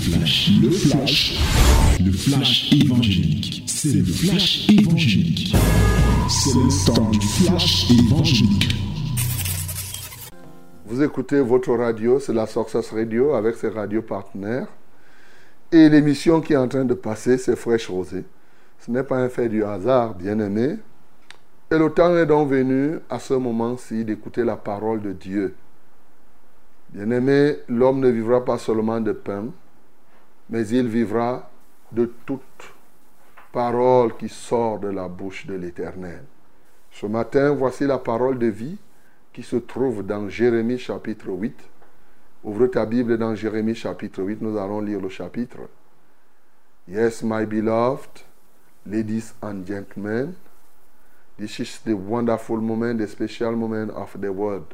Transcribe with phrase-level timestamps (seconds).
[0.00, 1.38] flash, le flash,
[2.02, 3.64] le flash évangélique.
[3.66, 5.54] C'est le flash évangélique.
[6.28, 8.74] C'est le temps du flash évangélique.
[10.86, 14.68] Vous écoutez votre radio, c'est la Success Radio avec ses radios partenaires.
[15.70, 18.24] Et l'émission qui est en train de passer, c'est Fraîche Rosée.
[18.78, 20.76] Ce n'est pas un fait du hasard, bien aimé.
[21.70, 25.54] Et le temps est donc venu à ce moment-ci d'écouter la parole de Dieu.
[26.92, 29.44] Bien-aimé, l'homme ne vivra pas seulement de pain,
[30.50, 31.48] mais il vivra
[31.92, 32.74] de toute
[33.52, 36.24] parole qui sort de la bouche de l'Éternel.
[36.90, 38.78] Ce matin, voici la parole de vie
[39.32, 41.56] qui se trouve dans Jérémie chapitre 8.
[42.42, 45.68] Ouvre ta Bible dans Jérémie chapitre 8, nous allons lire le chapitre.
[46.88, 48.24] Yes, my beloved,
[48.86, 50.34] ladies and gentlemen,
[51.38, 54.64] this is the wonderful moment, the special moment of the word.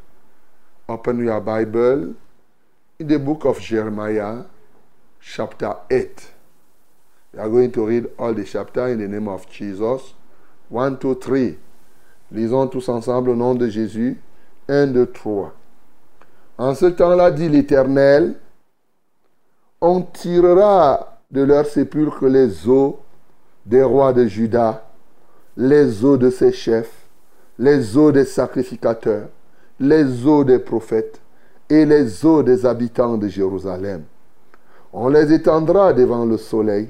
[0.89, 2.15] Open your Bible
[2.99, 4.45] in the book of Jeremiah,
[5.21, 6.33] chapter 8.
[7.35, 10.15] We are going to read all the chapter in the name of Jesus.
[10.69, 11.59] 1, 2, 3.
[12.33, 14.21] Lisons tous ensemble au nom de Jésus.
[14.69, 15.53] 1, 2, 3.
[16.59, 18.37] En ce temps-là, dit l'Éternel,
[19.81, 23.01] on tirera de leur sépulcre les eaux
[23.67, 24.87] des rois de Juda,
[25.57, 27.07] les eaux de ses chefs,
[27.59, 29.29] les eaux des sacrificateurs
[29.79, 31.21] les eaux des prophètes
[31.69, 34.05] et les eaux des habitants de Jérusalem.
[34.93, 36.89] On les étendra devant le soleil,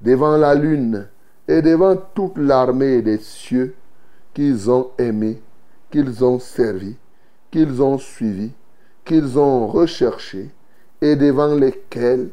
[0.00, 1.08] devant la lune
[1.48, 3.74] et devant toute l'armée des cieux
[4.34, 5.40] qu'ils ont aimés,
[5.90, 6.96] qu'ils ont servi,
[7.50, 8.50] qu'ils ont suivi,
[9.04, 10.50] qu'ils ont recherché
[11.00, 12.30] et devant lesquels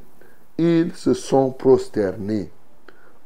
[0.57, 2.51] ils se sont prosternés.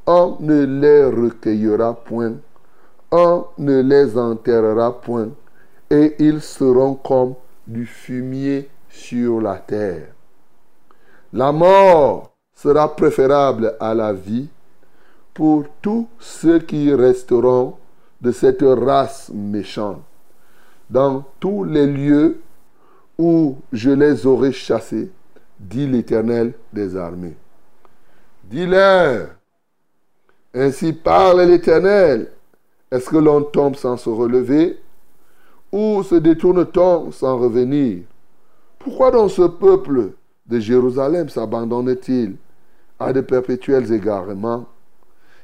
[0.05, 2.36] On ne les recueillera point,
[3.11, 5.30] on ne les enterrera point
[5.89, 10.17] et ils seront comme du fumier sur la terre.
[11.33, 14.47] La mort sera préférable à la vie
[15.33, 17.75] pour tous ceux qui resteront
[18.22, 20.02] de cette race méchante.
[20.89, 22.39] Dans tous les lieux
[23.17, 25.11] où je les aurai chassés,
[25.60, 27.36] dit l'Éternel des armées.
[28.45, 29.30] Dis-leur,
[30.54, 32.32] ainsi parle l'Éternel,
[32.89, 34.80] est-ce que l'on tombe sans se relever
[35.71, 38.04] où se détourne-t-on sans revenir?
[38.80, 40.14] Pourquoi donc ce peuple
[40.47, 42.35] de Jérusalem s'abandonne-t-il
[42.99, 44.65] à de perpétuels égarements?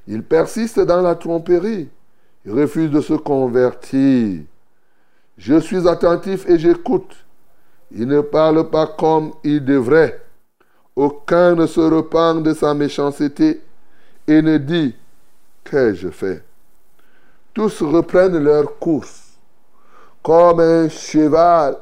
[0.07, 1.89] Il persiste dans la tromperie.
[2.45, 4.41] Il refuse de se convertir.
[5.37, 7.15] Je suis attentif et j'écoute.
[7.91, 10.21] Il ne parle pas comme il devrait.
[10.95, 13.61] Aucun ne se repent de sa méchanceté
[14.27, 14.95] et ne dit
[15.63, 16.43] Qu'ai-je fait?
[17.53, 19.23] Tous reprennent leur course
[20.23, 21.77] comme un cheval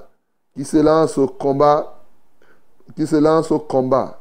[0.56, 2.01] qui se lance au combat,
[2.96, 4.20] qui se lance au combat.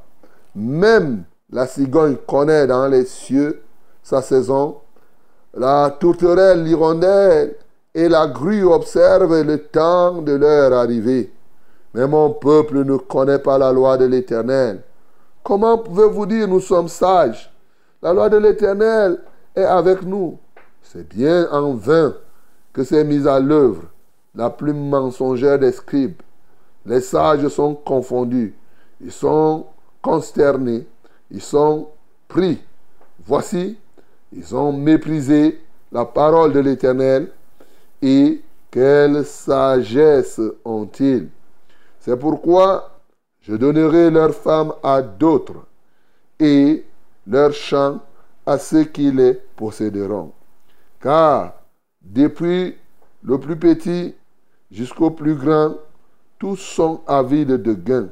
[0.54, 3.62] Même la cigogne connaît dans les cieux
[4.03, 4.76] sa saison.
[5.54, 7.56] La tourterelle, l'hirondelle
[7.94, 11.32] et la grue observent le temps de leur arrivée.
[11.94, 14.82] Mais mon peuple ne connaît pas la loi de l'Éternel.
[15.42, 17.53] Comment pouvez-vous dire nous sommes sages?
[18.03, 19.19] La loi de l'Éternel
[19.56, 20.38] est avec nous.
[20.82, 22.14] C'est bien en vain
[22.72, 23.82] que c'est mis à l'œuvre
[24.34, 26.20] la plume mensongère des scribes.
[26.86, 28.54] Les sages sont confondus,
[29.00, 29.66] ils sont
[30.02, 30.86] consternés,
[31.30, 31.88] ils sont
[32.28, 32.58] pris.
[33.24, 33.78] Voici,
[34.32, 35.60] ils ont méprisé
[35.92, 37.30] la parole de l'Éternel
[38.02, 41.28] et quelle sagesse ont-ils?
[41.98, 43.00] C'est pourquoi
[43.40, 45.66] je donnerai leurs femmes à d'autres
[46.38, 46.84] et
[47.26, 48.00] leurs champs
[48.46, 50.32] à ceux qui les posséderont.
[51.00, 51.54] Car
[52.00, 52.76] depuis
[53.22, 54.14] le plus petit
[54.70, 55.74] jusqu'au plus grand,
[56.38, 58.08] tous sont avides de gain.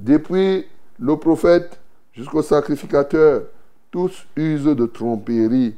[0.00, 0.66] Depuis
[0.98, 1.78] le prophète
[2.14, 3.42] jusqu'au sacrificateur,
[3.90, 5.74] tous usent de tromperie.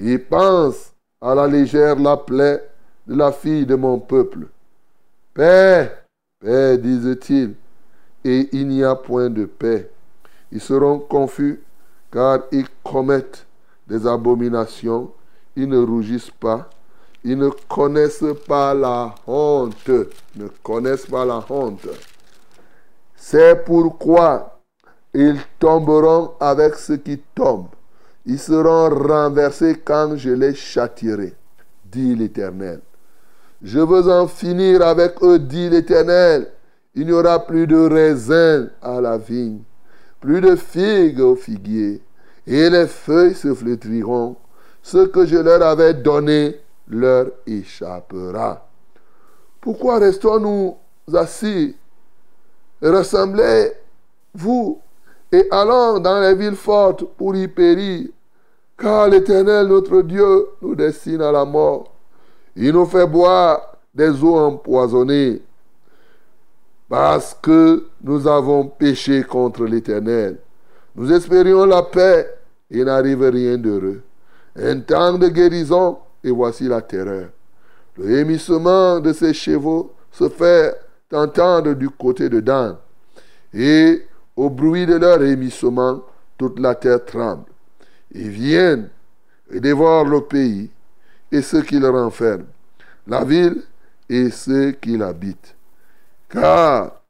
[0.00, 2.68] Ils pensent à la légère la plaie
[3.06, 4.48] de la fille de mon peuple.
[5.34, 5.88] Paix,
[6.40, 7.54] paix, disent-ils,
[8.24, 9.88] et il n'y a point de paix.
[10.50, 11.62] Ils seront confus
[12.10, 13.46] car ils commettent
[13.86, 15.12] des abominations,
[15.54, 16.68] ils ne rougissent pas,
[17.22, 19.90] ils ne connaissent pas la honte.
[20.34, 21.86] Ne connaissent pas la honte.
[23.26, 24.60] C'est pourquoi
[25.14, 27.74] ils tomberont avec ceux qui tombent.
[28.26, 31.32] Ils seront renversés quand je les châtierai,
[31.86, 32.82] dit l'Éternel.
[33.62, 36.48] Je veux en finir avec eux, dit l'Éternel.
[36.94, 39.62] Il n'y aura plus de raisins à la vigne,
[40.20, 42.02] plus de figues au figuier,
[42.46, 44.36] et les feuilles se flétriront.
[44.82, 48.68] Ce que je leur avais donné leur échappera.
[49.62, 50.76] Pourquoi restons-nous
[51.14, 51.74] assis
[52.84, 54.78] Ressemblez-vous
[55.32, 58.08] et allant dans les villes fortes pour y périr.
[58.76, 61.92] Car l'Éternel, notre Dieu, nous destine à la mort.
[62.56, 65.40] Il nous fait boire des eaux empoisonnées
[66.88, 70.38] parce que nous avons péché contre l'Éternel.
[70.94, 72.28] Nous espérions la paix
[72.70, 74.02] et n'arrive rien d'heureux.
[74.56, 77.28] Un temps de guérison et voici la terreur.
[77.96, 80.76] Le hémissement de ces chevaux se fait
[81.12, 82.76] entendre du côté de Dan.
[83.52, 84.06] Et
[84.36, 86.02] au bruit de leur hémissement,
[86.36, 87.44] toute la terre tremble.
[88.12, 88.90] Ils viennent
[89.50, 90.70] et dévorent le pays
[91.30, 92.46] et ceux qui le renferment,
[93.06, 93.62] la ville
[94.08, 95.54] et ceux qui l'habitent.
[96.28, 97.02] Car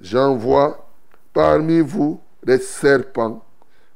[0.00, 0.88] j'envoie
[1.32, 3.44] parmi vous des serpents,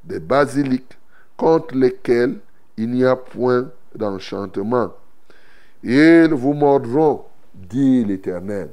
[0.04, 0.98] des basiliques,
[1.37, 2.38] contre lesquels
[2.76, 4.92] il n'y a point d'enchantement.
[5.82, 8.70] Ils vous mordront, dit l'Éternel.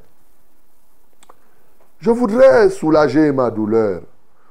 [1.99, 4.01] Je voudrais soulager ma douleur.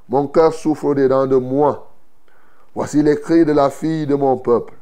[0.08, 1.92] Mon cœur souffre dedans de moi.
[2.74, 4.74] Voici les cris de la fille de mon peuple.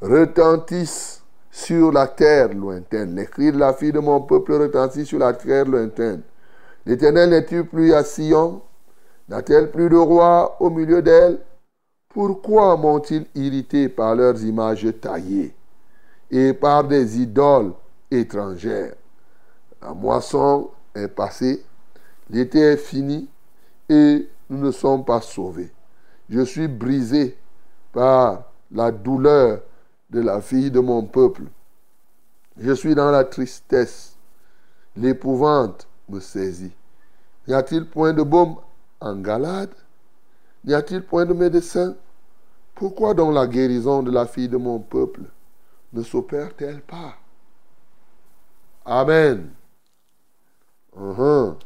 [0.00, 3.14] Retentissent sur la terre lointaine.
[3.14, 6.22] Les cris de la fille de mon peuple retentissent sur la terre lointaine.
[6.86, 8.62] L'Éternel n'est-il plus à Sion?
[9.28, 11.38] N'a-t-elle plus de roi au milieu d'elle?
[12.08, 15.54] Pourquoi m'ont-ils irrité par leurs images taillées
[16.30, 17.72] et par des idoles
[18.10, 18.94] étrangères?
[19.80, 21.64] La moisson est passée,
[22.30, 23.28] l'été est fini
[23.88, 25.72] et nous ne sommes pas sauvés.
[26.28, 27.36] Je suis brisé
[27.92, 29.62] par la douleur
[30.10, 31.44] de la fille de mon peuple.
[32.58, 34.16] Je suis dans la tristesse.
[34.96, 36.72] L'épouvante me saisit.
[37.48, 38.56] N'y a-t-il point de baume
[39.00, 39.74] en Galade?
[40.64, 41.96] N'y a-t-il point de médecin?
[42.74, 45.22] Pourquoi donc la guérison de la fille de mon peuple
[45.92, 47.14] ne s'opère-t-elle pas?
[48.84, 49.50] Amen.
[50.98, 51.56] Uh-huh.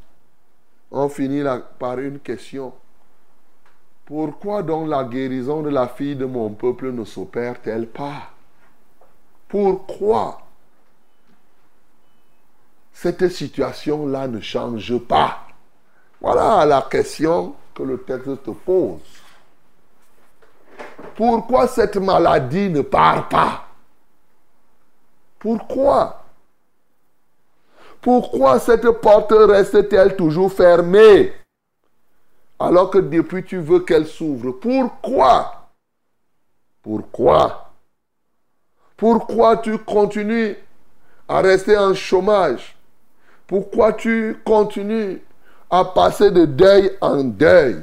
[0.91, 1.43] On finit
[1.79, 2.73] par une question.
[4.05, 8.31] Pourquoi donc la guérison de la fille de mon peuple ne s'opère-t-elle pas?
[9.49, 10.43] Pourquoi
[12.93, 15.41] cette situation-là ne change pas?
[16.21, 19.01] Voilà la question que le texte te pose.
[21.17, 23.67] Pourquoi cette maladie ne part pas?
[25.39, 26.26] Pourquoi
[28.07, 31.33] Pourquoi cette porte reste-t-elle toujours fermée?
[32.57, 34.53] Alors que depuis tu veux qu'elle s'ouvre.
[34.53, 35.71] Pourquoi?
[36.85, 37.73] Pourquoi?
[38.97, 40.55] Pourquoi tu continues
[41.27, 42.77] à rester en chômage?
[43.45, 45.21] Pourquoi tu continues
[45.69, 47.83] à passer de deuil en deuil?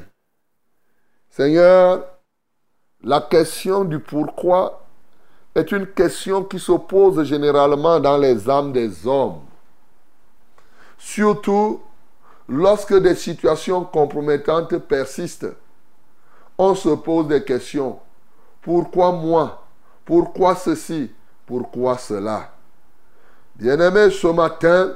[1.32, 2.02] Seigneur,
[3.04, 4.86] la question du pourquoi
[5.54, 9.42] est une question qui s'oppose généralement dans les âmes des hommes.
[10.98, 11.82] Surtout
[12.50, 15.56] Lorsque des situations compromettantes persistent,
[16.58, 18.00] on se pose des questions.
[18.62, 19.66] Pourquoi moi?
[20.06, 21.12] Pourquoi ceci?
[21.46, 22.52] Pourquoi cela?
[23.56, 24.94] Bien-aimé, ce matin,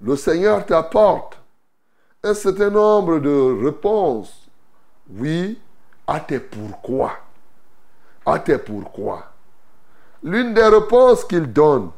[0.00, 1.38] le Seigneur t'apporte
[2.22, 4.48] un certain nombre de réponses.
[5.10, 5.58] Oui,
[6.06, 7.12] à tes pourquoi.
[8.26, 9.24] À tes pourquoi.
[10.22, 11.90] L'une des réponses qu'il donne,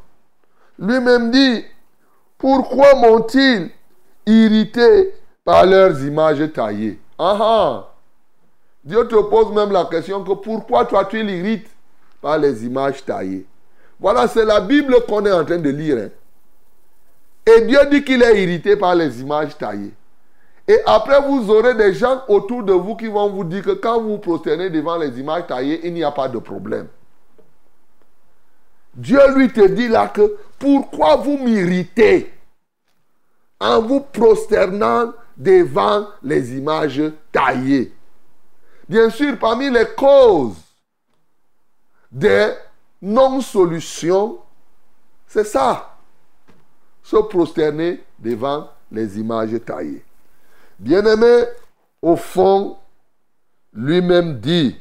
[0.79, 1.65] lui-même dit,
[2.41, 3.71] pourquoi m'ont-ils
[4.27, 5.15] irrités
[5.45, 6.99] par leurs images taillées?
[7.19, 7.87] Ah, ah
[8.83, 11.69] Dieu te pose même la question que pourquoi toi tu l'irrites
[12.23, 13.47] par les images taillées?
[14.01, 15.99] Voilà, c'est la Bible qu'on est en train de lire.
[15.99, 16.09] Hein.
[17.47, 19.93] Et Dieu dit qu'il est irrité par les images taillées.
[20.67, 24.01] Et après, vous aurez des gens autour de vous qui vont vous dire que quand
[24.01, 26.87] vous vous prosternez devant les images taillées, il n'y a pas de problème.
[28.95, 32.33] Dieu lui te dit là que pourquoi vous m'irritez
[33.59, 37.03] en vous prosternant devant les images
[37.33, 37.93] taillées?
[38.87, 40.59] Bien sûr, parmi les causes
[42.13, 42.53] des
[43.01, 44.39] non-solutions,
[45.27, 45.97] c'est ça.
[47.03, 50.05] Se prosterner devant les images taillées.
[50.79, 51.45] Bien-aimé,
[52.03, 52.77] au fond,
[53.73, 54.77] lui-même dit,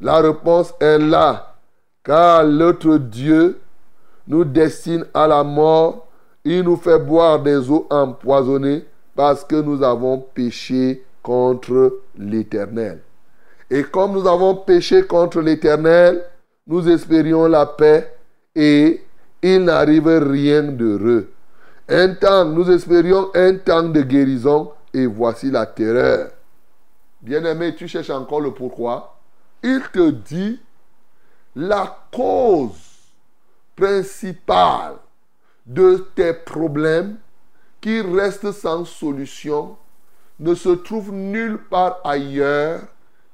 [0.00, 1.56] la réponse est là,
[2.04, 3.60] car l'autre Dieu
[4.28, 6.08] nous destine à la mort
[6.44, 13.00] il nous fait boire des eaux empoisonnées parce que nous avons péché contre l'Éternel.
[13.68, 16.24] Et comme nous avons péché contre l'Éternel,
[16.66, 18.14] nous espérions la paix
[18.54, 19.02] et
[19.42, 21.30] il n'arrive rien d'heureux.
[21.88, 26.30] Un temps, nous espérions un temps de guérison et voici la terreur.
[27.20, 29.18] Bien-aimé, tu cherches encore le pourquoi.
[29.62, 30.60] Il te dit
[31.56, 32.87] la cause
[33.78, 34.96] principale
[35.64, 37.16] de tes problèmes
[37.80, 39.76] qui restent sans solution
[40.40, 42.80] ne se trouve nulle part ailleurs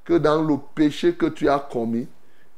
[0.03, 2.07] que dans le péché que tu as commis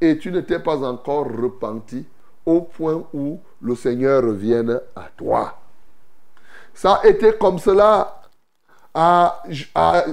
[0.02, 2.06] et tu ne t'es pas encore repenti
[2.46, 5.58] au point où le Seigneur revienne à toi.
[6.74, 8.22] Ça a été comme cela
[8.94, 9.44] à,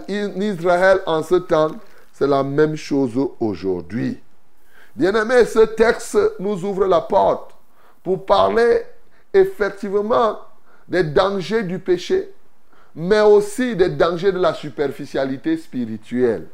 [0.08, 1.72] Israël en ce temps.
[2.12, 4.20] C'est la même chose aujourd'hui.
[4.94, 7.53] Bien-aimé, ce texte nous ouvre la porte
[8.04, 8.82] pour parler
[9.32, 10.38] effectivement
[10.86, 12.32] des dangers du péché,
[12.94, 16.46] mais aussi des dangers de la superficialité spirituelle.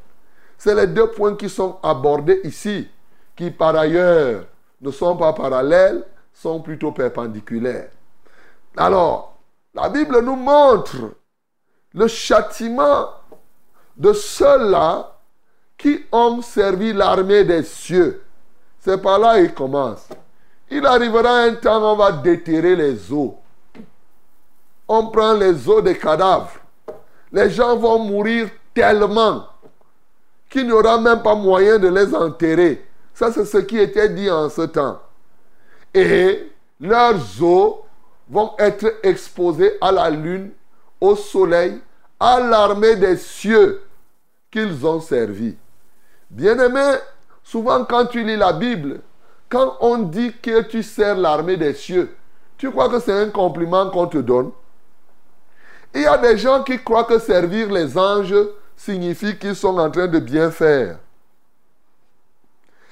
[0.57, 2.88] C'est les deux points qui sont abordés ici,
[3.37, 4.45] qui par ailleurs
[4.80, 7.90] ne sont pas parallèles, sont plutôt perpendiculaires.
[8.76, 9.38] Alors,
[9.75, 10.97] la Bible nous montre
[11.92, 13.09] le châtiment
[13.97, 15.19] de ceux-là
[15.76, 18.23] qui ont servi l'armée des cieux.
[18.78, 20.09] C'est par là qu'il commence.
[20.71, 23.37] Il arrivera un temps où on va déterrer les eaux.
[24.87, 26.53] On prend les os des cadavres.
[27.33, 29.47] Les gens vont mourir tellement
[30.49, 32.85] qu'il n'y aura même pas moyen de les enterrer.
[33.15, 35.00] Ça, c'est ce qui était dit en ce temps.
[35.93, 36.50] Et
[36.81, 37.75] leurs os
[38.29, 40.50] vont être exposés à la lune,
[41.00, 41.81] au soleil,
[42.19, 43.83] à l'armée des cieux
[44.50, 45.57] qu'ils ont servi.
[46.31, 46.97] Bien-aimé,
[47.43, 49.00] souvent quand tu lis la Bible,
[49.50, 52.14] quand on dit que tu sers l'armée des cieux,
[52.57, 54.52] tu crois que c'est un compliment qu'on te donne?
[55.92, 58.35] Il y a des gens qui croient que servir les anges
[58.76, 60.99] signifie qu'ils sont en train de bien faire.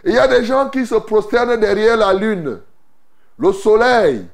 [0.05, 2.61] Il y a des gens qui se prosternent derrière la lune,
[3.39, 4.27] le soleil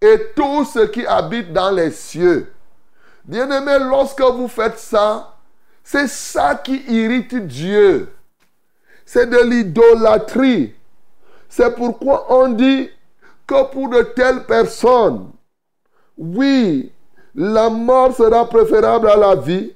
[0.00, 2.50] et tout ce qui habite dans les cieux.
[3.24, 5.34] Bien-aimé, lorsque vous faites ça,
[5.84, 8.10] c'est ça qui irrite Dieu.
[9.04, 10.74] C'est de l'idolâtrie.
[11.48, 12.88] C'est pourquoi on dit
[13.46, 15.30] que pour de telles personnes,
[16.16, 16.92] oui,
[17.34, 19.72] la mort sera préférable à la vie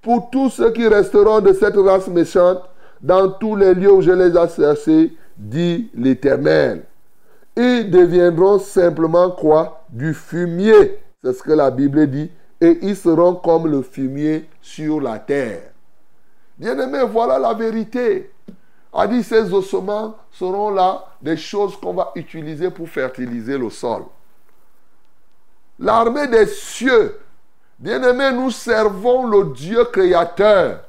[0.00, 2.62] pour tous ceux qui resteront de cette race méchante
[3.00, 6.84] dans tous les lieux où je les ai cherchés, dit l'Éternel.
[7.56, 9.84] Ils deviendront simplement quoi?
[9.90, 10.98] Du fumier.
[11.22, 12.30] C'est ce que la Bible dit.
[12.60, 15.72] Et ils seront comme le fumier sur la terre.
[16.58, 18.30] Bien-aimés, voilà la vérité
[18.92, 24.02] a dit ces ossements seront là des choses qu'on va utiliser pour fertiliser le sol.
[25.78, 27.18] L'armée des cieux,
[27.78, 30.80] bien-aimés, nous servons le Dieu créateur.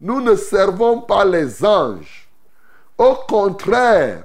[0.00, 2.28] Nous ne servons pas les anges.
[2.98, 4.24] Au contraire,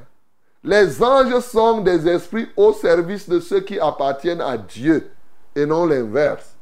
[0.63, 5.09] les anges sont des esprits au service de ceux qui appartiennent à Dieu
[5.55, 6.55] et non l'inverse.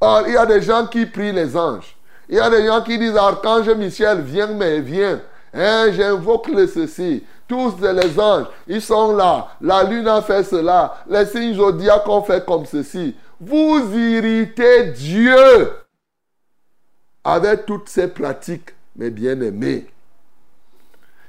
[0.00, 1.96] Or, il y a des gens qui prient les anges.
[2.28, 5.20] Il y a des gens qui disent, Archange Michel, viens, mais viens.
[5.52, 7.24] Hein, j'invoque ceci.
[7.48, 9.48] Tous les anges, ils sont là.
[9.60, 10.98] La lune a fait cela.
[11.08, 13.16] Les signes zodiaques ont fait comme ceci.
[13.40, 15.72] Vous irritez Dieu
[17.24, 19.88] avec toutes ces pratiques, mes bien-aimés.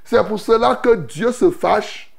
[0.04, 2.14] C'est pour cela que Dieu se fâche.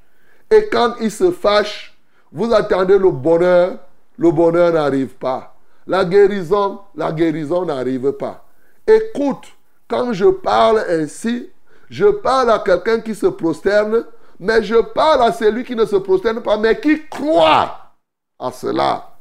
[0.52, 1.98] Et quand il se fâche,
[2.32, 3.78] vous attendez le bonheur.
[4.18, 5.56] Le bonheur n'arrive pas.
[5.88, 8.46] La guérison, la guérison n'arrive pas.
[8.86, 9.46] Écoute,
[9.88, 11.50] quand je parle ainsi,
[11.94, 14.04] je parle à quelqu'un qui se prosterne,
[14.40, 17.94] mais je parle à celui qui ne se prosterne pas, mais qui croit
[18.40, 19.12] à cela.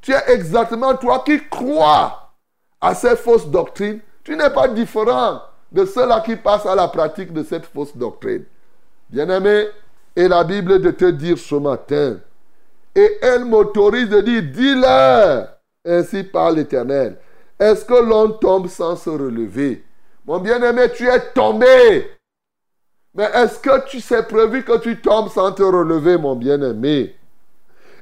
[0.00, 2.32] Tu es exactement toi qui crois
[2.80, 3.98] à ces fausses doctrines.
[4.22, 5.42] Tu n'es pas différent
[5.72, 8.44] de ceux-là qui passent à la pratique de cette fausse doctrine.
[9.10, 9.66] Bien-aimé,
[10.14, 12.18] et la Bible de te dire ce matin,
[12.94, 15.48] et elle m'autorise de dire, dis-leur,
[15.84, 17.16] ainsi par l'Éternel,
[17.58, 19.84] est-ce que l'on tombe sans se relever?
[20.24, 22.10] Mon bien-aimé, tu es tombé.
[23.14, 27.14] Mais est-ce que tu sais prévu que tu tombes sans te relever, mon bien-aimé?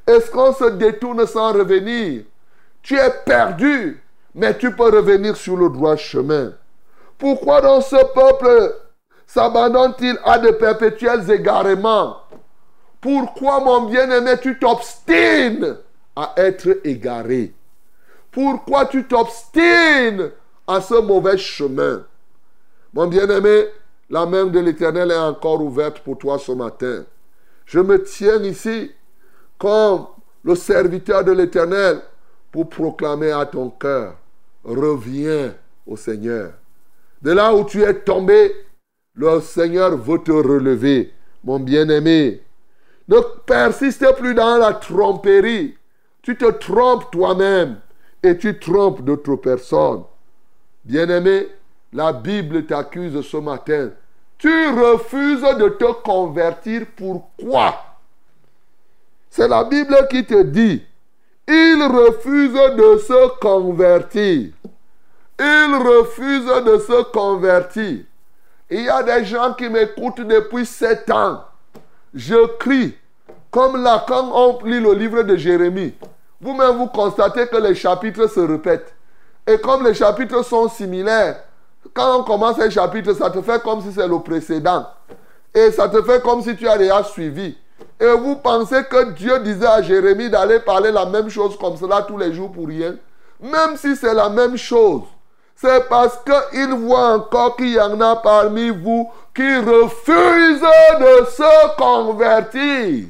[0.06, 2.22] Est-ce qu'on se détourne sans revenir?
[2.82, 4.02] Tu es perdu,
[4.34, 6.52] mais tu peux revenir sur le droit chemin.
[7.18, 8.74] Pourquoi dans ce peuple
[9.26, 12.16] s'abandonne-t-il à de perpétuels égarements?
[13.00, 15.76] Pourquoi, mon bien-aimé, tu t'obstines
[16.16, 17.52] à être égaré?
[18.30, 20.30] Pourquoi tu t'obstines
[20.66, 22.04] à ce mauvais chemin?
[22.92, 23.66] Mon bien-aimé,
[24.10, 27.04] la main de l'Éternel est encore ouverte pour toi ce matin.
[27.64, 28.90] Je me tiens ici
[29.58, 30.06] comme
[30.44, 32.00] le serviteur de l'Éternel
[32.50, 34.16] pour proclamer à ton cœur,
[34.64, 35.54] reviens
[35.86, 36.52] au Seigneur.
[37.22, 38.52] De là où tu es tombé,
[39.14, 41.12] le Seigneur veut te relever,
[41.44, 42.42] mon bien-aimé.
[43.08, 45.76] Ne persiste plus dans la tromperie.
[46.22, 47.78] Tu te trompes toi-même
[48.22, 50.04] et tu trompes d'autres personnes.
[50.84, 51.48] Bien-aimé,
[51.92, 53.90] la Bible t'accuse ce matin.
[54.38, 56.86] Tu refuses de te convertir.
[56.96, 57.74] Pourquoi?
[59.30, 60.82] C'est la Bible qui te dit.
[61.46, 64.52] Il refuse de se convertir.
[65.38, 68.00] Ils refusent de se convertir.
[68.70, 71.44] Il y a des gens qui m'écoutent depuis sept ans.
[72.14, 72.96] Je crie.
[73.50, 75.92] Comme là, on lit le livre de Jérémie,
[76.40, 78.94] vous-même vous constatez que les chapitres se répètent.
[79.46, 81.44] Et comme les chapitres sont similaires,
[81.94, 84.86] quand on commence un chapitre, ça te fait comme si c'est le précédent.
[85.54, 87.56] Et ça te fait comme si tu as déjà suivi.
[88.00, 92.02] Et vous pensez que Dieu disait à Jérémie d'aller parler la même chose comme cela
[92.02, 92.96] tous les jours pour rien?
[93.40, 95.02] Même si c'est la même chose.
[95.54, 100.60] C'est parce qu'il voit encore qu'il y en a parmi vous qui refusent
[101.00, 103.06] de se convertir.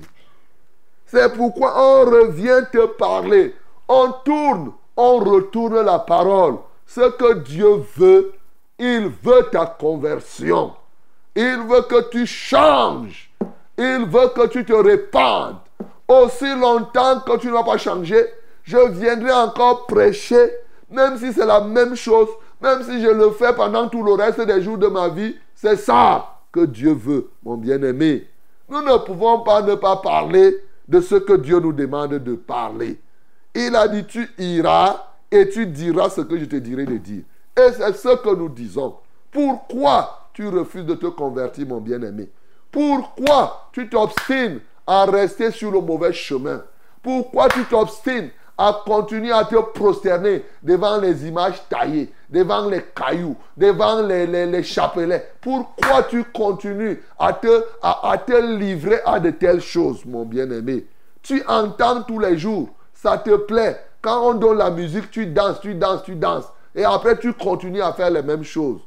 [1.06, 3.54] C'est pourquoi on revient te parler.
[3.88, 6.56] On tourne, on retourne la parole.
[6.86, 8.32] Ce que Dieu veut,
[8.79, 10.73] il veut ta conversion.
[11.35, 13.31] Il veut que tu changes.
[13.79, 15.57] Il veut que tu te répandes.
[16.09, 18.23] Aussi longtemps que tu n'as pas changé,
[18.64, 20.50] je viendrai encore prêcher,
[20.91, 22.29] même si c'est la même chose,
[22.61, 25.37] même si je le fais pendant tout le reste des jours de ma vie.
[25.55, 28.29] C'est ça que Dieu veut, mon bien-aimé.
[28.69, 33.00] Nous ne pouvons pas ne pas parler de ce que Dieu nous demande de parler.
[33.55, 37.23] Il a dit, tu iras et tu diras ce que je te dirai de dire.
[37.56, 38.97] Et c'est ce que nous disons.
[39.30, 42.30] Pourquoi tu refuses de te convertir, mon bien-aimé?
[42.71, 46.62] Pourquoi tu t'obstines à rester sur le mauvais chemin?
[47.02, 53.37] Pourquoi tu t'obstines à continuer à te prosterner devant les images taillées, devant les cailloux,
[53.56, 55.32] devant les, les, chapelets?
[55.40, 60.87] Pourquoi tu continues à te, à, te livrer à de telles choses, mon bien-aimé?
[61.23, 63.78] Tu entends tous les jours, ça te plaît.
[64.00, 66.50] Quand on donne la musique, tu danses, tu danses, tu danses.
[66.75, 68.81] Et après, tu continues à faire les mêmes choses.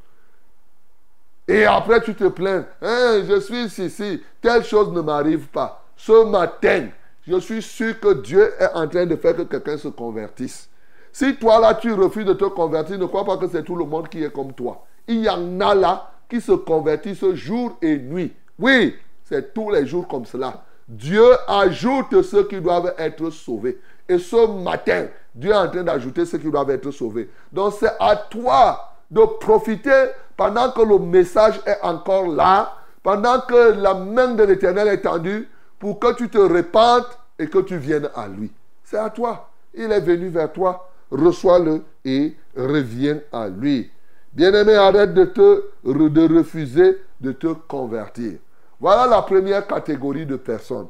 [1.48, 2.66] Et après, tu te plains.
[2.82, 5.84] Hein, je suis ici, telle chose ne m'arrive pas.
[5.96, 6.88] Ce matin,
[7.28, 10.70] je suis sûr que Dieu est en train de faire que quelqu'un se convertisse.
[11.12, 13.86] Si toi là, tu refuses de te convertir, ne crois pas que c'est tout le
[13.86, 14.86] monde qui est comme toi.
[15.08, 18.34] Il y en a là qui se convertissent jour et nuit.
[18.60, 20.66] Oui, c'est tous les jours comme cela.
[20.88, 23.80] Dieu ajoute ceux qui doivent être sauvés.
[24.08, 27.30] Et ce matin, Dieu est en train d'ajouter ceux qui doivent être sauvés.
[27.52, 30.06] Donc c'est à toi de profiter
[30.38, 35.48] pendant que le message est encore là, pendant que la main de l'Éternel est tendue,
[35.78, 37.06] pour que tu te répandes
[37.38, 38.52] et que tu viennes à lui.
[38.84, 39.50] C'est à toi.
[39.74, 40.90] Il est venu vers toi.
[41.12, 43.92] Reçois-le et reviens à lui.
[44.34, 48.40] Bien-aimé, arrête de te de refuser de te convertir.
[48.80, 50.88] Voilà la première catégorie de personnes.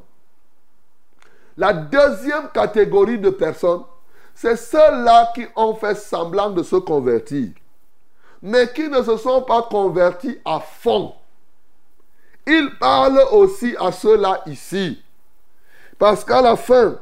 [1.56, 3.82] La deuxième catégorie de personnes,
[4.36, 7.48] c'est ceux-là qui ont fait semblant de se convertir,
[8.42, 11.14] mais qui ne se sont pas convertis à fond.
[12.46, 15.02] Il parle aussi à ceux-là ici.
[15.98, 16.98] Parce qu'à la fin,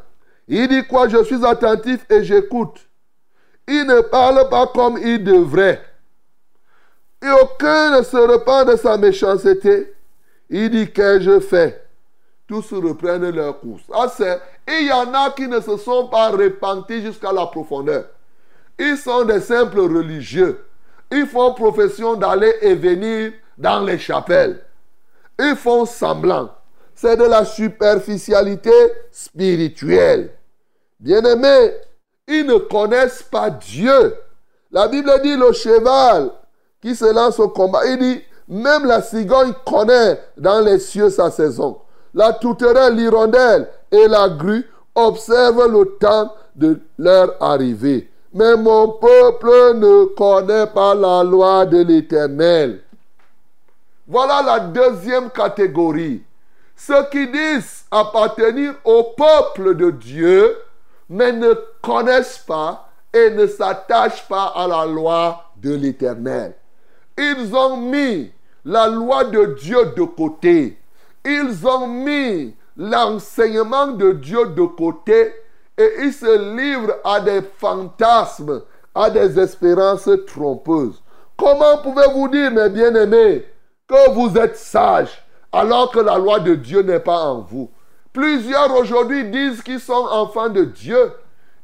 [0.47, 1.09] il dit quoi?
[1.09, 2.81] Je suis attentif et j'écoute.
[3.67, 5.85] Il ne parle pas comme il devrait.
[7.21, 9.93] Et aucun ne se repent de sa méchanceté.
[10.49, 11.84] Il dit qu'ai-je fait?
[12.55, 13.83] Tous reprennent leur course.
[13.93, 14.07] Ah,
[14.69, 18.05] et il y en a qui ne se sont pas repentis jusqu'à la profondeur.
[18.79, 20.65] Ils sont des simples religieux.
[21.11, 24.61] Ils font profession d'aller et venir dans les chapelles.
[25.37, 26.49] Ils font semblant.
[26.95, 28.71] C'est de la superficialité
[29.11, 30.31] spirituelle.
[31.01, 31.73] Bien-aimés,
[32.29, 34.15] ils ne connaissent pas Dieu.
[34.71, 36.31] La Bible dit le cheval
[36.81, 37.85] qui se lance au combat.
[37.87, 41.81] Il dit, même la cigogne connaît dans les cieux sa saison.
[42.15, 48.09] La touterelle, l'hirondelle et la grue observent le temps de leur arrivée.
[48.33, 52.81] Mais mon peuple ne connaît pas la loi de l'Éternel.
[54.07, 56.23] Voilà la deuxième catégorie.
[56.77, 60.57] Ceux qui disent appartenir au peuple de Dieu,
[61.09, 66.55] mais ne connaissent pas et ne s'attachent pas à la loi de l'Éternel.
[67.17, 68.33] Ils ont mis
[68.65, 70.77] la loi de Dieu de côté.
[71.25, 75.35] Ils ont mis l'enseignement de Dieu de côté
[75.79, 78.63] et ils se livrent à des fantasmes,
[78.95, 81.03] à des espérances trompeuses.
[81.37, 83.47] Comment pouvez-vous dire, mes bien-aimés,
[83.89, 87.71] que vous êtes sages alors que la loi de Dieu n'est pas en vous?
[88.13, 91.13] Plusieurs aujourd'hui disent qu'ils sont enfants de Dieu.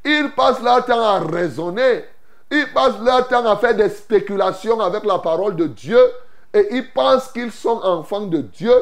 [0.05, 2.05] Ils passent leur temps à raisonner.
[2.51, 6.01] Ils passent leur temps à faire des spéculations avec la parole de Dieu.
[6.53, 8.75] Et ils pensent qu'ils sont enfants de Dieu.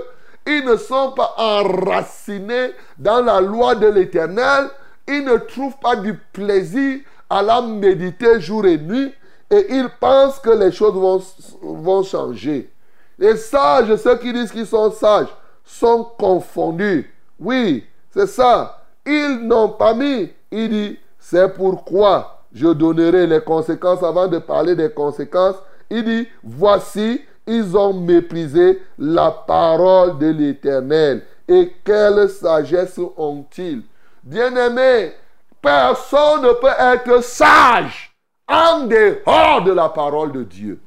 [0.48, 4.70] Ils ne sont pas enracinés dans la loi de l'Éternel.
[5.06, 9.12] Ils ne trouvent pas du plaisir à la méditer jour et nuit.
[9.50, 11.22] Et ils pensent que les choses vont,
[11.60, 12.72] vont changer.
[13.18, 15.28] Les sages, ceux qui disent qu'ils sont sages,
[15.64, 17.12] sont confondus.
[17.38, 18.86] Oui, c'est ça.
[19.04, 20.32] Ils n'ont pas mis.
[20.50, 25.56] Il dit, c'est pourquoi je donnerai les conséquences avant de parler des conséquences.
[25.90, 31.24] Il dit, voici, ils ont méprisé la parole de l'Éternel.
[31.48, 33.82] Et quelle sagesse ont-ils?
[34.22, 35.14] Bien-aimés,
[35.62, 38.14] personne ne peut être sage
[38.46, 40.78] en dehors de la parole de Dieu.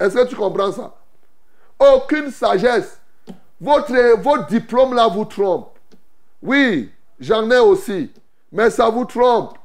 [0.00, 0.92] Est-ce que tu comprends ça?
[1.78, 3.00] Aucune sagesse.
[3.60, 5.78] Votre, votre diplôme là vous trompe.
[6.42, 8.10] Oui, j'en ai aussi.
[8.50, 9.56] Mais ça vous trompe.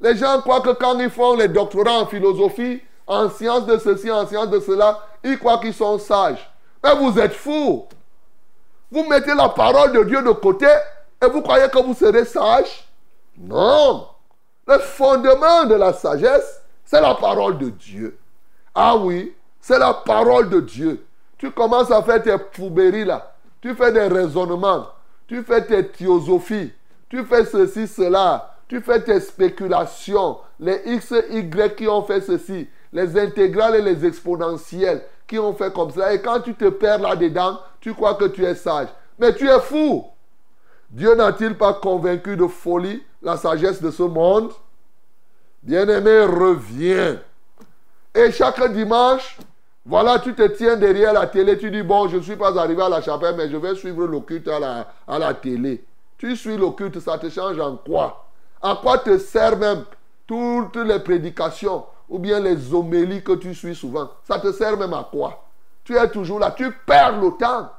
[0.00, 4.08] Les gens croient que quand ils font les doctorats en philosophie, en sciences de ceci,
[4.08, 6.48] en sciences de cela, ils croient qu'ils sont sages.
[6.82, 7.86] Mais vous êtes fous.
[8.88, 10.68] Vous mettez la parole de Dieu de côté
[11.20, 12.88] et vous croyez que vous serez sage
[13.36, 14.06] Non.
[14.64, 18.16] Le fondement de la sagesse, c'est la parole de Dieu.
[18.72, 21.04] Ah oui, c'est la parole de Dieu.
[21.36, 23.34] Tu commences à faire tes poubéries là.
[23.60, 24.86] Tu fais des raisonnements.
[25.26, 26.72] Tu fais tes théosophies.
[27.08, 28.54] Tu fais ceci, cela.
[28.68, 30.38] Tu fais tes spéculations.
[30.60, 32.68] Les X, Y qui ont fait ceci.
[32.92, 36.12] Les intégrales et les exponentielles qui ont fait comme ça.
[36.12, 38.88] Et quand tu te perds là-dedans, tu crois que tu es sage.
[39.18, 40.06] Mais tu es fou.
[40.90, 44.50] Dieu n'a-t-il pas convaincu de folie la sagesse de ce monde?
[45.62, 47.20] Bien-aimé, reviens.
[48.14, 49.38] Et chaque dimanche,
[49.86, 52.82] voilà, tu te tiens derrière la télé, tu dis, bon, je ne suis pas arrivé
[52.82, 55.84] à la chapelle, mais je vais suivre le culte à la, à la télé.
[56.18, 58.26] Tu suis le culte, ça te change en quoi?
[58.60, 59.84] En quoi te sert même
[60.26, 61.84] toutes les prédications?
[62.10, 65.44] Ou bien les homélies que tu suis souvent Ça te sert même à quoi?
[65.84, 67.70] Tu es toujours là, tu perds le temps.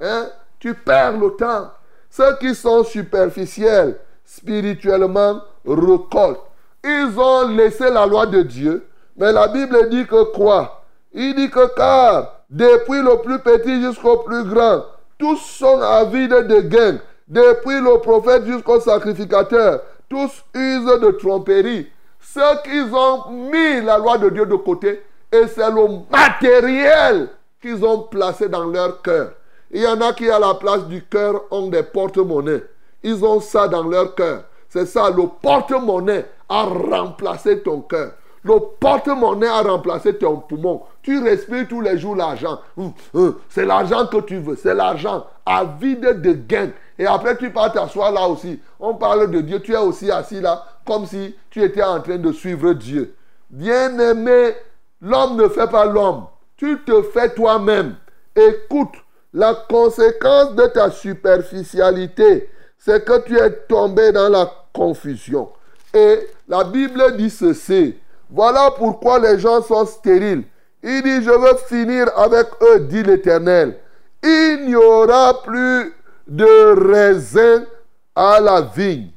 [0.00, 0.28] Hein?
[0.60, 1.70] Tu perds le temps.
[2.08, 6.40] Ceux qui sont superficiels, spirituellement, récoltent.
[6.84, 8.86] Ils ont laissé la loi de Dieu.
[9.16, 10.84] Mais la Bible dit que quoi?
[11.12, 14.84] Il dit que car, depuis le plus petit jusqu'au plus grand,
[15.18, 16.98] tous sont avides de gain.
[17.28, 21.88] Depuis le prophète jusqu'au sacrificateur, tous usent de tromperie.
[22.32, 27.28] Ceux qui ont mis la loi de Dieu de côté, et c'est le matériel
[27.60, 29.32] qu'ils ont placé dans leur cœur.
[29.70, 32.62] Il y en a qui, à la place du cœur, ont des porte-monnaies.
[33.02, 34.44] Ils ont ça dans leur cœur.
[34.68, 38.12] C'est ça, le porte-monnaie a remplacé ton cœur.
[38.44, 40.82] Le porte-monnaie a remplacé ton poumon.
[41.02, 42.58] Tu respires tous les jours l'argent.
[42.76, 44.56] Hum, hum, c'est l'argent que tu veux.
[44.56, 46.70] C'est l'argent avide de gain.
[46.98, 48.60] Et après, tu pars t'asseoir là aussi.
[48.80, 49.60] On parle de Dieu.
[49.60, 53.14] Tu es aussi assis là, comme si tu étais en train de suivre Dieu.
[53.50, 54.54] Bien-aimé,
[55.00, 56.26] l'homme ne fait pas l'homme.
[56.56, 57.96] Tu te fais toi-même.
[58.34, 58.94] Écoute,
[59.32, 65.50] la conséquence de ta superficialité, c'est que tu es tombé dans la confusion.
[65.94, 67.96] Et la Bible dit ceci.
[68.30, 70.44] Voilà pourquoi les gens sont stériles.
[70.82, 73.78] Il dit, je veux finir avec eux, dit l'Éternel.
[74.22, 75.94] Il n'y aura plus
[76.26, 77.66] de raisins
[78.14, 79.10] à la vigne,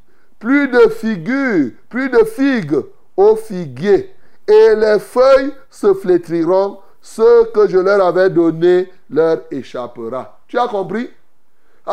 [0.46, 2.80] plus de figues, plus de figues
[3.18, 4.14] au figuier.
[4.48, 10.38] Et les feuilles se flétriront ce que je leur avais donné leur échappera.
[10.48, 11.10] Tu as compris?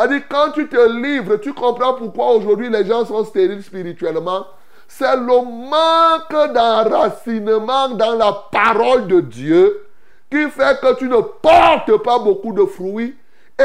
[0.07, 4.45] Dit, quand tu te livres, tu comprends pourquoi aujourd'hui les gens sont stériles spirituellement.
[4.87, 9.87] C'est le manque d'enracinement dans la parole de Dieu
[10.29, 13.15] qui fait que tu ne portes pas beaucoup de fruits.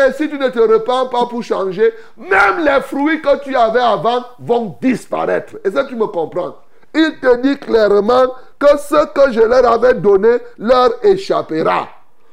[0.06, 3.80] Et si tu ne te repens pas pour changer, même les fruits que tu avais
[3.80, 5.56] avant vont disparaître.
[5.64, 6.56] Et ça, tu me comprends.
[6.94, 8.26] Il te dit clairement
[8.58, 11.88] que ce que je leur avais donné leur échappera.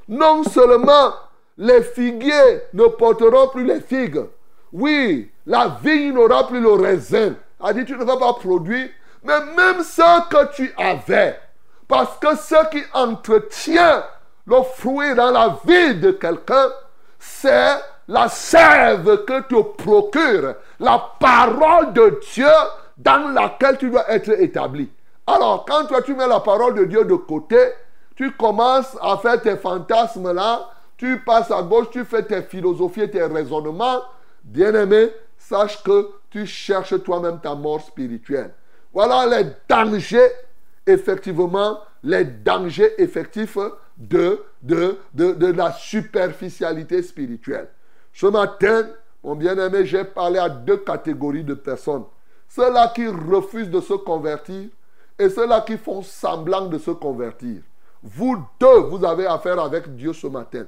[0.07, 1.13] Non seulement
[1.57, 4.25] les figuiers ne porteront plus les figues.
[4.71, 7.33] Oui, la vigne n'aura plus le raisin.
[7.61, 8.89] A dit, tu ne vas pas produire.
[9.23, 11.39] Mais même ce que tu avais,
[11.87, 14.03] parce que ce qui entretient
[14.45, 16.69] le fruit dans la vie de quelqu'un,
[17.27, 17.75] c'est
[18.07, 22.47] la sève que te procure la parole de Dieu
[22.97, 24.89] dans laquelle tu dois être établi.
[25.25, 27.57] Alors, quand toi tu mets la parole de Dieu de côté,
[28.15, 33.09] tu commences à faire tes fantasmes là, tu passes à gauche, tu fais tes philosophies,
[33.09, 34.01] tes raisonnements.
[34.43, 38.53] Bien-aimé, sache que tu cherches toi-même ta mort spirituelle.
[38.93, 40.31] Voilà les dangers,
[40.85, 43.57] effectivement, les dangers effectifs
[43.97, 47.69] de, de, de, de la superficialité spirituelle.
[48.13, 48.87] Ce matin,
[49.23, 52.03] mon bien-aimé, j'ai parlé à deux catégories de personnes.
[52.49, 54.69] Ceux-là qui refusent de se convertir
[55.17, 57.61] et ceux-là qui font semblant de se convertir.
[58.03, 60.65] Vous deux, vous avez affaire avec Dieu ce matin.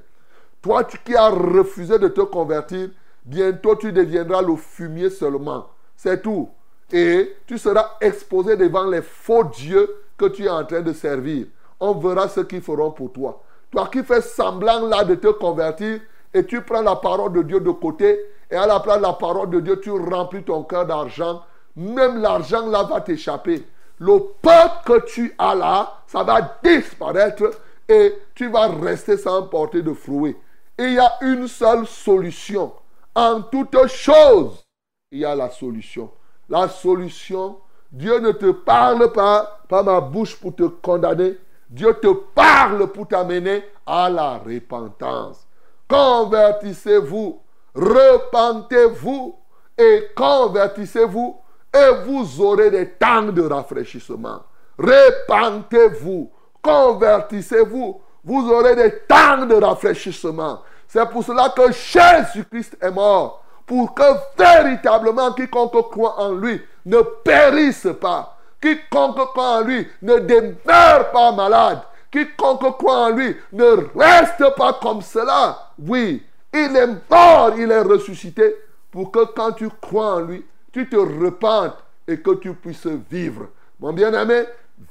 [0.62, 2.90] Toi qui as refusé de te convertir,
[3.24, 5.68] bientôt tu deviendras le fumier seulement.
[5.96, 6.50] C'est tout.
[6.92, 11.46] Et tu seras exposé devant les faux dieux que tu es en train de servir.
[11.80, 13.44] On verra ce qu'ils feront pour toi.
[13.72, 16.00] Toi qui fais semblant là de te convertir
[16.34, 19.14] et tu prends la parole de Dieu de côté et à la place de la
[19.14, 21.44] parole de Dieu, tu remplis ton cœur d'argent.
[21.76, 23.64] Même l'argent là va t'échapper.
[24.00, 27.52] le peuple que tu as là, ça va disparaître
[27.90, 30.36] et tu vas rester sans porter de fruits.
[30.78, 32.72] il y a une seule solution.
[33.16, 34.64] En toutes choses,
[35.12, 36.12] il y a la solution.
[36.50, 37.58] La solution,
[37.92, 41.38] Dieu ne te parle pas par ma bouche pour te condamner.
[41.70, 45.46] Dieu te parle pour t'amener à la repentance.
[45.88, 47.42] Convertissez-vous,
[47.76, 49.36] repentez-vous
[49.78, 51.38] et convertissez-vous
[51.74, 54.44] et vous aurez des temps de rafraîchissement.
[54.78, 60.62] Repentez-vous, convertissez-vous, vous aurez des temps de rafraîchissement.
[60.88, 64.04] C'est pour cela que Jésus-Christ est mort, pour que
[64.38, 68.37] véritablement quiconque croit en lui ne périsse pas.
[68.62, 71.82] Quiconque croit en lui ne demeure pas malade.
[72.12, 75.72] Quiconque croit en lui ne reste pas comme cela.
[75.78, 78.56] Oui, il est mort, il est ressuscité
[78.92, 83.48] pour que quand tu crois en lui, tu te repentes et que tu puisses vivre.
[83.80, 84.46] Mon bien-aimé,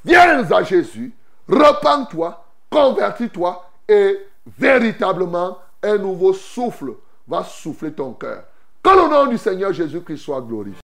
[0.05, 1.13] viens à Jésus,
[1.49, 4.19] repens-toi, convertis-toi et
[4.59, 6.95] véritablement un nouveau souffle
[7.27, 8.45] va souffler ton cœur.
[8.83, 10.86] Que le nom du Seigneur Jésus-Christ soit glorifié.